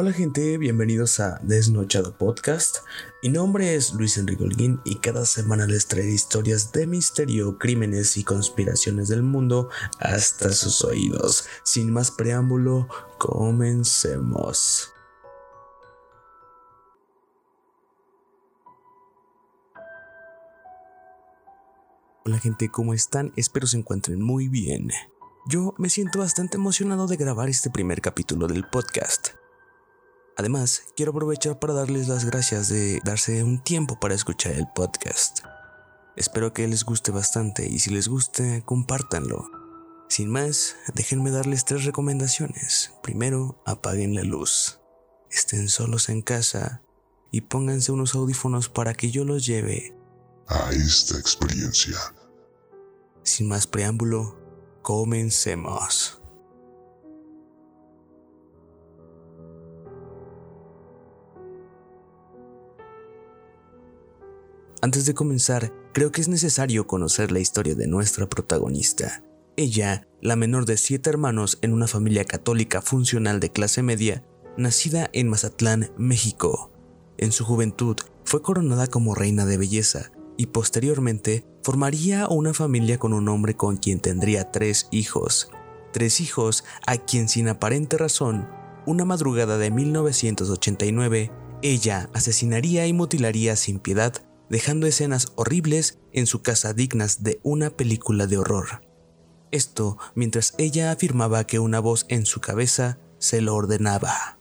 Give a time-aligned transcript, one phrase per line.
[0.00, 2.84] Hola gente, bienvenidos a Desnochado Podcast.
[3.20, 8.16] Mi nombre es Luis Enrique Holguín y cada semana les traeré historias de misterio, crímenes
[8.16, 11.48] y conspiraciones del mundo hasta sus oídos.
[11.64, 12.86] Sin más preámbulo,
[13.18, 14.94] comencemos.
[22.24, 23.32] Hola gente, ¿cómo están?
[23.34, 24.92] Espero se encuentren muy bien.
[25.48, 29.30] Yo me siento bastante emocionado de grabar este primer capítulo del podcast.
[30.38, 35.40] Además, quiero aprovechar para darles las gracias de darse un tiempo para escuchar el podcast.
[36.14, 39.50] Espero que les guste bastante y si les guste, compártanlo.
[40.08, 42.92] Sin más, déjenme darles tres recomendaciones.
[43.02, 44.78] Primero, apaguen la luz.
[45.28, 46.82] Estén solos en casa
[47.32, 49.96] y pónganse unos audífonos para que yo los lleve
[50.46, 51.98] a esta experiencia.
[53.24, 54.38] Sin más preámbulo,
[54.82, 56.22] comencemos.
[64.80, 69.24] Antes de comenzar, creo que es necesario conocer la historia de nuestra protagonista.
[69.56, 74.24] Ella, la menor de siete hermanos en una familia católica funcional de clase media,
[74.56, 76.70] nacida en Mazatlán, México.
[77.16, 83.12] En su juventud fue coronada como reina de belleza y posteriormente formaría una familia con
[83.12, 85.50] un hombre con quien tendría tres hijos.
[85.92, 88.48] Tres hijos a quien sin aparente razón,
[88.86, 96.42] una madrugada de 1989, ella asesinaría y mutilaría sin piedad dejando escenas horribles en su
[96.42, 98.82] casa dignas de una película de horror.
[99.50, 104.38] Esto mientras ella afirmaba que una voz en su cabeza se lo ordenaba.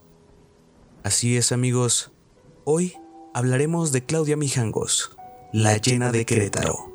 [1.04, 2.12] Así es amigos,
[2.66, 2.94] hoy
[3.34, 5.18] hablaremos de Claudia Mijangos,
[5.54, 6.94] la llena de Querétaro.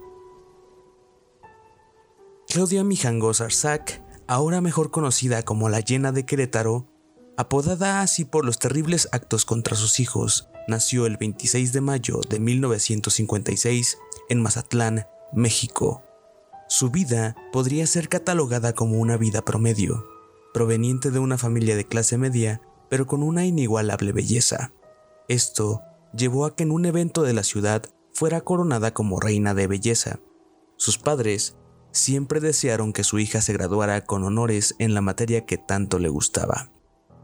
[2.48, 6.86] Claudia Mijangos Arzac, ahora mejor conocida como la llena de Querétaro,
[7.38, 12.40] apodada así por los terribles actos contra sus hijos nació el 26 de mayo de
[12.40, 13.98] 1956
[14.30, 16.02] en Mazatlán, México.
[16.66, 20.06] Su vida podría ser catalogada como una vida promedio,
[20.54, 24.72] proveniente de una familia de clase media, pero con una inigualable belleza.
[25.28, 25.82] Esto
[26.16, 27.82] llevó a que en un evento de la ciudad
[28.14, 30.20] fuera coronada como reina de belleza.
[30.78, 31.54] Sus padres
[31.90, 36.08] siempre desearon que su hija se graduara con honores en la materia que tanto le
[36.08, 36.70] gustaba,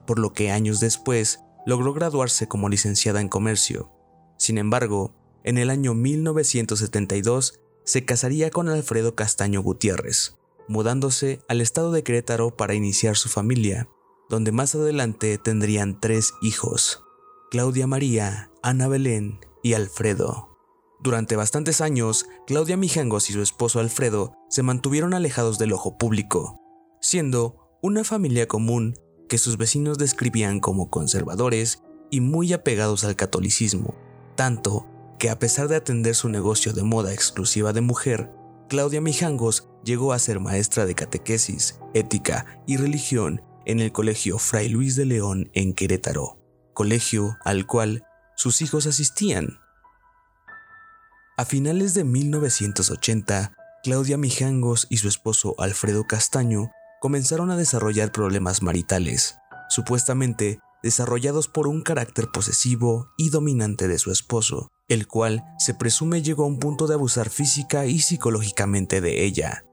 [0.07, 3.91] por lo que años después logró graduarse como licenciada en comercio.
[4.39, 5.15] Sin embargo,
[5.45, 12.57] en el año 1972 se casaría con Alfredo Castaño Gutiérrez, mudándose al estado de Querétaro
[12.57, 13.87] para iniciar su familia,
[14.31, 17.05] donde más adelante tendrían tres hijos,
[17.51, 20.49] Claudia María, Ana Belén y Alfredo.
[21.01, 26.63] Durante bastantes años, Claudia Mijangos y su esposo Alfredo se mantuvieron alejados del ojo público,
[27.03, 28.95] siendo una familia común
[29.29, 33.95] que sus vecinos describían como conservadores y muy apegados al catolicismo,
[34.35, 34.87] tanto
[35.19, 38.33] que a pesar de atender su negocio de moda exclusiva de mujer,
[38.69, 44.69] Claudia Mijangos llegó a ser maestra de catequesis, ética y religión en el Colegio Fray
[44.69, 46.39] Luis de León en Querétaro,
[46.75, 48.05] colegio al cual
[48.37, 49.59] sus hijos asistían.
[51.37, 58.63] A finales de 1980, Claudia Mijangos y su esposo Alfredo Castaño comenzaron a desarrollar problemas
[58.63, 59.39] maritales,
[59.69, 66.23] supuestamente desarrollados por un carácter posesivo y dominante de su esposo, el cual se presume
[66.23, 69.65] llegó a un punto de abusar física y psicológicamente de ella,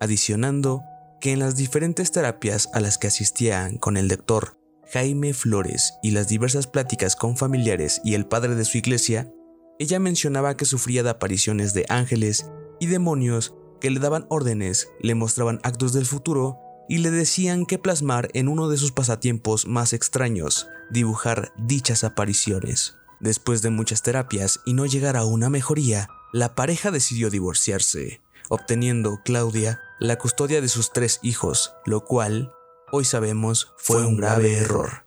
[0.00, 0.82] adicionando
[1.20, 4.58] que en las diferentes terapias a las que asistían con el doctor
[4.92, 9.30] Jaime Flores y las diversas pláticas con familiares y el padre de su iglesia,
[9.78, 15.14] ella mencionaba que sufría de apariciones de ángeles y demonios que le daban órdenes, le
[15.14, 16.58] mostraban actos del futuro
[16.90, 22.96] y le decían que plasmar en uno de sus pasatiempos más extraños, dibujar dichas apariciones.
[23.20, 29.20] Después de muchas terapias y no llegar a una mejoría, la pareja decidió divorciarse, obteniendo
[29.24, 32.52] Claudia la custodia de sus tres hijos, lo cual,
[32.90, 35.06] hoy sabemos, fue un grave error.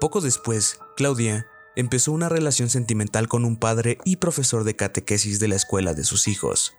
[0.00, 1.46] Poco después, Claudia
[1.76, 6.04] empezó una relación sentimental con un padre y profesor de catequesis de la escuela de
[6.04, 6.72] sus hijos.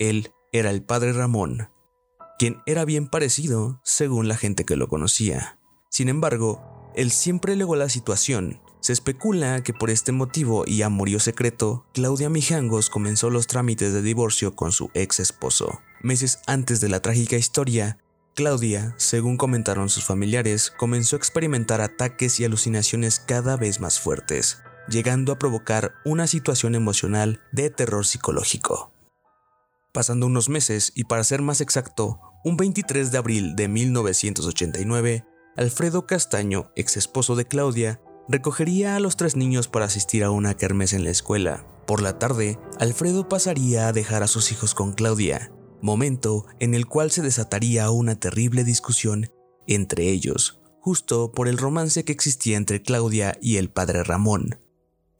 [0.00, 1.68] Él era el padre Ramón,
[2.42, 5.60] quien era bien parecido según la gente que lo conocía.
[5.90, 8.60] Sin embargo, él siempre legó la situación.
[8.80, 14.02] Se especula que por este motivo y amorío secreto, Claudia Mijangos comenzó los trámites de
[14.02, 15.82] divorcio con su ex esposo.
[16.00, 17.98] Meses antes de la trágica historia,
[18.34, 24.58] Claudia, según comentaron sus familiares, comenzó a experimentar ataques y alucinaciones cada vez más fuertes,
[24.88, 28.92] llegando a provocar una situación emocional de terror psicológico.
[29.92, 35.24] Pasando unos meses, y para ser más exacto, un 23 de abril de 1989,
[35.56, 40.56] Alfredo Castaño, ex esposo de Claudia, recogería a los tres niños para asistir a una
[40.56, 41.66] kermés en la escuela.
[41.86, 46.86] Por la tarde, Alfredo pasaría a dejar a sus hijos con Claudia, momento en el
[46.86, 49.30] cual se desataría una terrible discusión
[49.66, 54.58] entre ellos, justo por el romance que existía entre Claudia y el padre Ramón,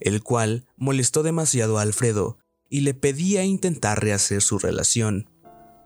[0.00, 2.38] el cual molestó demasiado a Alfredo
[2.69, 5.28] y le pedía intentar rehacer su relación.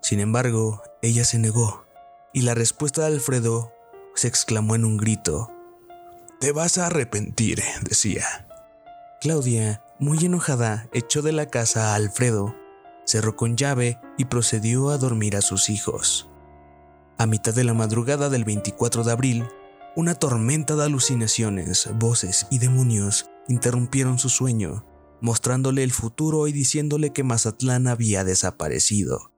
[0.01, 1.85] Sin embargo, ella se negó,
[2.33, 3.73] y la respuesta de Alfredo
[4.15, 5.51] se exclamó en un grito.
[6.41, 8.47] Te vas a arrepentir, decía.
[9.21, 12.55] Claudia, muy enojada, echó de la casa a Alfredo,
[13.05, 16.29] cerró con llave y procedió a dormir a sus hijos.
[17.19, 19.49] A mitad de la madrugada del 24 de abril,
[19.95, 24.85] una tormenta de alucinaciones, voces y demonios interrumpieron su sueño,
[25.23, 29.33] mostrándole el futuro y diciéndole que Mazatlán había desaparecido,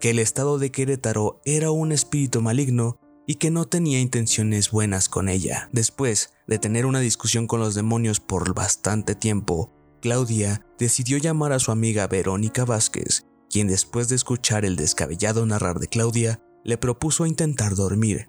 [0.00, 5.08] que el estado de Querétaro era un espíritu maligno y que no tenía intenciones buenas
[5.08, 5.68] con ella.
[5.72, 11.58] Después de tener una discusión con los demonios por bastante tiempo, Claudia decidió llamar a
[11.58, 17.26] su amiga Verónica Vázquez, quien después de escuchar el descabellado narrar de Claudia, le propuso
[17.26, 18.28] intentar dormir,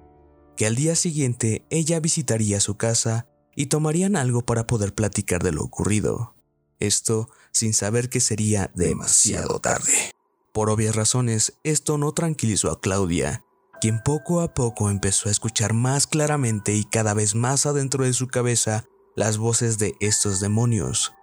[0.57, 5.51] que al día siguiente ella visitaría su casa y tomarían algo para poder platicar de
[5.51, 6.35] lo ocurrido.
[6.79, 10.11] Esto sin saber que sería demasiado tarde.
[10.53, 13.45] Por obvias razones, esto no tranquilizó a Claudia,
[13.81, 18.13] quien poco a poco empezó a escuchar más claramente y cada vez más adentro de
[18.13, 18.85] su cabeza
[19.15, 21.13] las voces de estos demonios.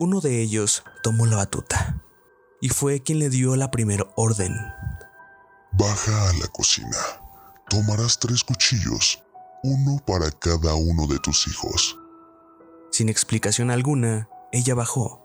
[0.00, 2.02] Uno de ellos tomó la batuta
[2.60, 4.54] y fue quien le dio la primera orden.
[5.72, 6.96] Baja a la cocina.
[7.68, 9.22] Tomarás tres cuchillos,
[9.62, 11.96] uno para cada uno de tus hijos.
[12.90, 15.23] Sin explicación alguna, ella bajó,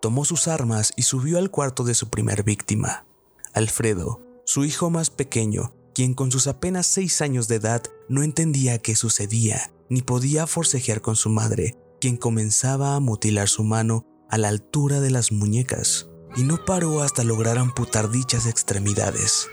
[0.00, 3.04] tomó sus armas y subió al cuarto de su primer víctima,
[3.52, 8.78] Alfredo, su hijo más pequeño, quien con sus apenas seis años de edad no entendía
[8.78, 14.38] qué sucedía, ni podía forcejear con su madre, quien comenzaba a mutilar su mano a
[14.38, 19.48] la altura de las muñecas, y no paró hasta lograr amputar dichas extremidades.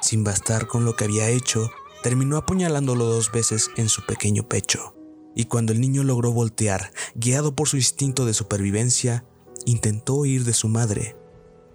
[0.00, 1.70] Sin bastar con lo que había hecho,
[2.02, 4.94] terminó apuñalándolo dos veces en su pequeño pecho,
[5.34, 9.24] y cuando el niño logró voltear, guiado por su instinto de supervivencia,
[9.66, 11.16] intentó huir de su madre.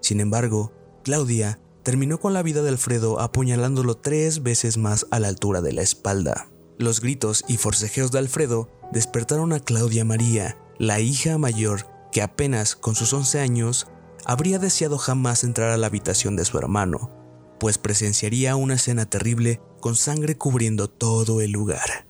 [0.02, 0.72] Sin embargo,
[1.04, 5.74] Claudia terminó con la vida de Alfredo apuñalándolo tres veces más a la altura de
[5.74, 6.50] la espalda.
[6.78, 12.76] Los gritos y forcejeos de Alfredo despertaron a Claudia María, la hija mayor que apenas
[12.76, 13.88] con sus 11 años
[14.26, 17.12] habría deseado jamás entrar a la habitación de su hermano,
[17.60, 22.08] pues presenciaría una escena terrible con sangre cubriendo todo el lugar.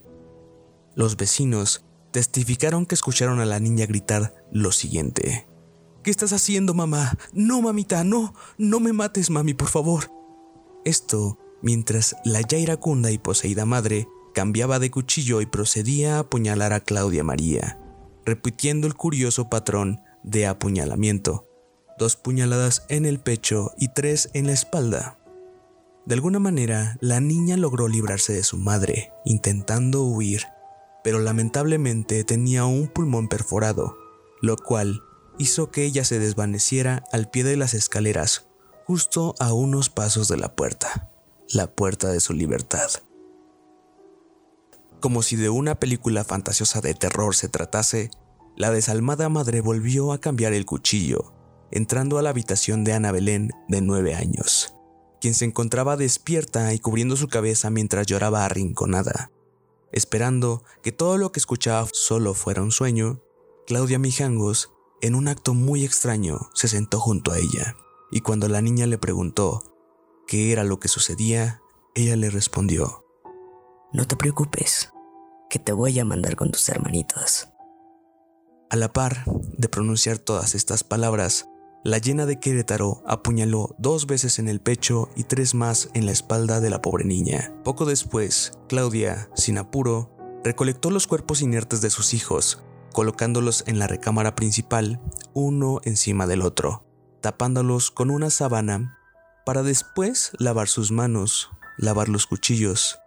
[0.96, 5.48] Los vecinos testificaron que escucharon a la niña gritar lo siguiente.
[6.06, 7.18] ¿Qué estás haciendo, mamá?
[7.34, 10.12] No, mamita, no, no me mates, mami, por favor.
[10.84, 16.74] Esto mientras la ya iracunda y poseída madre cambiaba de cuchillo y procedía a apuñalar
[16.74, 17.80] a Claudia María,
[18.24, 21.48] repitiendo el curioso patrón de apuñalamiento,
[21.98, 25.18] dos puñaladas en el pecho y tres en la espalda.
[26.06, 30.44] De alguna manera, la niña logró librarse de su madre, intentando huir,
[31.04, 33.98] pero lamentablemente tenía un pulmón perforado,
[34.40, 35.02] lo cual
[35.38, 38.48] hizo que ella se desvaneciera al pie de las escaleras,
[38.86, 41.10] justo a unos pasos de la puerta,
[41.50, 42.90] la puerta de su libertad.
[45.00, 48.10] Como si de una película fantasiosa de terror se tratase,
[48.56, 51.34] la desalmada madre volvió a cambiar el cuchillo,
[51.72, 54.76] entrando a la habitación de Ana Belén, de nueve años
[55.26, 59.32] quien se encontraba despierta y cubriendo su cabeza mientras lloraba arrinconada.
[59.92, 63.24] Esperando que todo lo que escuchaba solo fuera un sueño,
[63.66, 64.72] Claudia Mijangos,
[65.06, 67.76] en un acto muy extraño, se sentó junto a ella,
[68.12, 69.62] y cuando la niña le preguntó
[70.28, 71.62] qué era lo que sucedía,
[71.94, 73.06] ella le respondió,
[73.94, 74.92] No te preocupes,
[75.48, 77.50] que te voy a mandar con tus hermanitos.
[78.72, 81.48] A la par de pronunciar todas estas palabras,
[81.84, 86.14] la llena de Querétaro apuñaló dos veces en el pecho y tres más en la
[86.14, 87.54] espalda de la pobre niña.
[87.64, 92.64] Poco después, Claudia, sin apuro, recolectó los cuerpos inertes de sus hijos,
[92.96, 95.02] colocándolos en la recámara principal,
[95.34, 96.86] uno encima del otro,
[97.20, 98.98] tapándolos con una sábana,
[99.46, 102.98] para después lavar sus manos, lavar los cuchillos,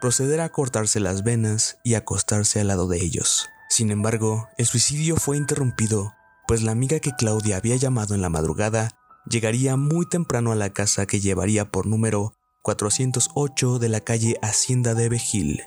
[0.00, 3.46] proceder a cortarse las venas y acostarse al lado de ellos.
[3.68, 6.14] Sin embargo, el suicidio fue interrumpido
[6.48, 8.96] pues la amiga que Claudia había llamado en la madrugada
[9.28, 14.94] llegaría muy temprano a la casa que llevaría por número 408 de la calle Hacienda
[14.94, 15.62] de Bejil.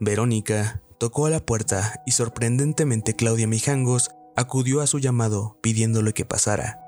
[0.00, 6.24] Verónica tocó a la puerta y sorprendentemente Claudia Mijangos acudió a su llamado pidiéndole que
[6.24, 6.80] pasara.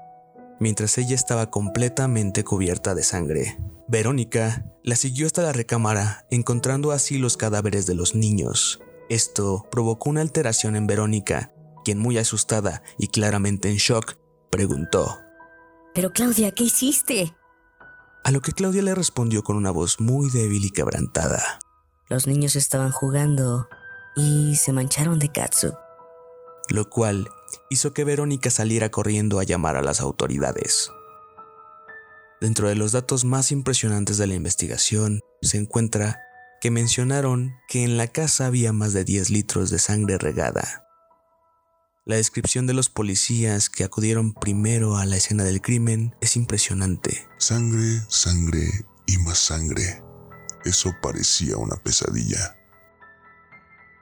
[0.60, 3.58] mientras ella estaba completamente cubierta de sangre.
[3.86, 8.80] Verónica la siguió hasta la recámara, encontrando así los cadáveres de los niños.
[9.08, 11.52] Esto provocó una alteración en Verónica,
[11.84, 14.18] quien muy asustada y claramente en shock,
[14.50, 15.16] preguntó.
[15.94, 17.34] Pero Claudia, ¿qué hiciste?
[18.24, 21.60] A lo que Claudia le respondió con una voz muy débil y quebrantada.
[22.10, 23.68] Los niños estaban jugando
[24.18, 25.72] y se mancharon de katsu.
[26.68, 27.30] Lo cual
[27.70, 30.90] hizo que Verónica saliera corriendo a llamar a las autoridades.
[32.40, 36.20] Dentro de los datos más impresionantes de la investigación se encuentra
[36.60, 40.84] que mencionaron que en la casa había más de 10 litros de sangre regada.
[42.04, 47.28] La descripción de los policías que acudieron primero a la escena del crimen es impresionante.
[47.38, 48.66] Sangre, sangre
[49.06, 50.02] y más sangre.
[50.64, 52.57] Eso parecía una pesadilla.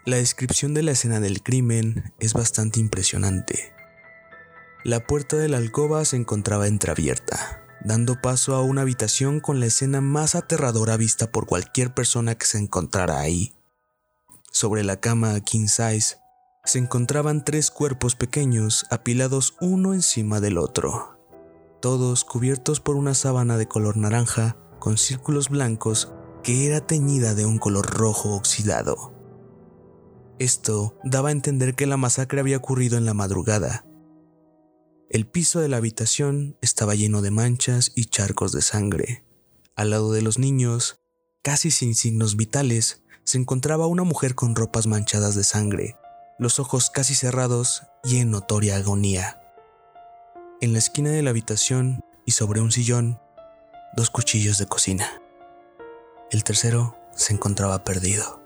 [0.06, 3.74] La descripción de la escena del crimen es bastante impresionante.
[4.84, 9.66] La puerta de la alcoba se encontraba entreabierta, dando paso a una habitación con la
[9.66, 13.52] escena más aterradora vista por cualquier persona que se encontrara ahí.
[14.52, 16.18] Sobre la cama king size
[16.64, 21.18] se encontraban tres cuerpos pequeños apilados uno encima del otro,
[21.82, 26.12] todos cubiertos por una sábana de color naranja con círculos blancos
[26.44, 29.15] que era teñida de un color rojo oxidado.
[30.38, 33.86] Esto daba a entender que la masacre había ocurrido en la madrugada.
[35.08, 39.24] El piso de la habitación estaba lleno de manchas y charcos de sangre.
[39.76, 41.00] Al lado de los niños,
[41.42, 45.96] casi sin signos vitales, se encontraba una mujer con ropas manchadas de sangre,
[46.38, 49.40] los ojos casi cerrados y en notoria agonía.
[50.60, 53.20] En la esquina de la habitación y sobre un sillón,
[53.96, 55.22] dos cuchillos de cocina.
[56.30, 58.45] El tercero se encontraba perdido.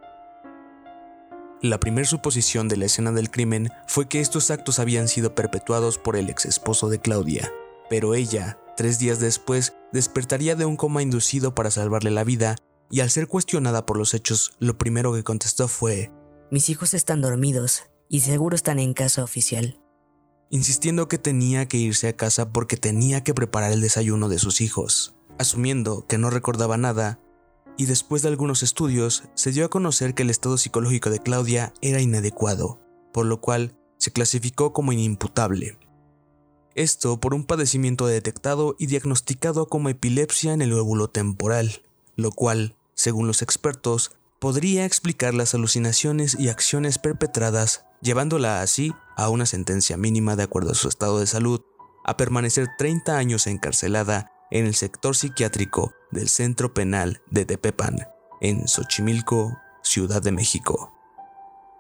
[1.62, 5.99] La primera suposición de la escena del crimen fue que estos actos habían sido perpetuados
[5.99, 7.52] por el ex esposo de Claudia,
[7.90, 12.57] pero ella, tres días después, despertaría de un coma inducido para salvarle la vida
[12.90, 16.11] y al ser cuestionada por los hechos, lo primero que contestó fue,
[16.50, 19.79] Mis hijos están dormidos y seguro están en casa oficial.
[20.49, 24.62] Insistiendo que tenía que irse a casa porque tenía que preparar el desayuno de sus
[24.62, 25.14] hijos.
[25.38, 27.21] Asumiendo que no recordaba nada,
[27.80, 31.72] y después de algunos estudios se dio a conocer que el estado psicológico de Claudia
[31.80, 32.78] era inadecuado,
[33.10, 35.78] por lo cual se clasificó como inimputable.
[36.75, 41.80] Esto por un padecimiento detectado y diagnosticado como epilepsia en el óvulo temporal,
[42.16, 49.30] lo cual, según los expertos, podría explicar las alucinaciones y acciones perpetradas, llevándola así a
[49.30, 51.62] una sentencia mínima de acuerdo a su estado de salud,
[52.04, 57.97] a permanecer 30 años encarcelada en el sector psiquiátrico del Centro Penal de Tepepan,
[58.40, 60.93] en Xochimilco, Ciudad de México.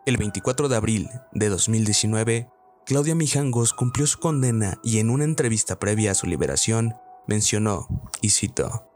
[0.06, 2.48] El 24 de abril de 2019,
[2.86, 6.94] Claudia Mijangos cumplió su condena y en una entrevista previa a su liberación
[7.26, 7.86] mencionó,
[8.22, 8.88] y cito,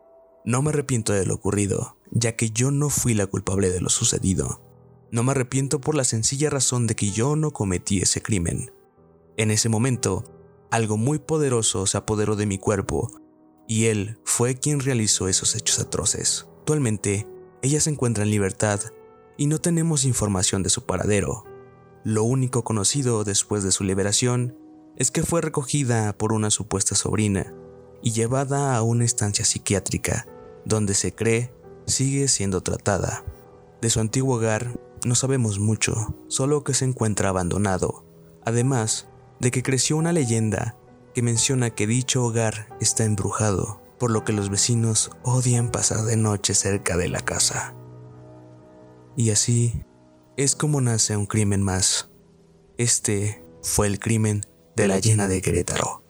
[0.44, 3.90] No me arrepiento de lo ocurrido, ya que yo no fui la culpable de lo
[3.90, 4.62] sucedido.
[5.10, 8.72] No me arrepiento por la sencilla razón de que yo no cometí ese crimen.
[9.36, 10.24] En ese momento,
[10.70, 13.23] algo muy poderoso se apoderó de mi cuerpo
[13.66, 16.46] y él fue quien realizó esos hechos atroces.
[16.60, 17.26] Actualmente,
[17.62, 18.80] ella se encuentra en libertad
[19.36, 21.44] y no tenemos información de su paradero.
[22.04, 24.56] Lo único conocido después de su liberación
[24.96, 27.54] es que fue recogida por una supuesta sobrina
[28.02, 30.26] y llevada a una estancia psiquiátrica,
[30.64, 31.52] donde se cree
[31.86, 33.24] sigue siendo tratada.
[33.80, 38.04] De su antiguo hogar no sabemos mucho, solo que se encuentra abandonado,
[38.44, 39.08] además
[39.40, 40.76] de que creció una leyenda
[41.14, 46.16] que menciona que dicho hogar está embrujado, por lo que los vecinos odian pasar de
[46.16, 47.74] noche cerca de la casa.
[49.16, 49.84] Y así
[50.36, 52.10] es como nace un crimen más.
[52.76, 54.42] Este fue el crimen
[54.76, 56.03] de la llena de Querétaro.